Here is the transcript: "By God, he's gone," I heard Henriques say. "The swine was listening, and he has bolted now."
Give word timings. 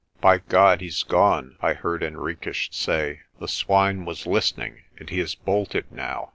"By 0.19 0.39
God, 0.39 0.81
he's 0.81 1.03
gone," 1.03 1.57
I 1.61 1.73
heard 1.73 2.01
Henriques 2.01 2.69
say. 2.71 3.19
"The 3.39 3.47
swine 3.47 4.03
was 4.03 4.25
listening, 4.25 4.81
and 4.97 5.07
he 5.11 5.19
has 5.19 5.35
bolted 5.35 5.91
now." 5.91 6.29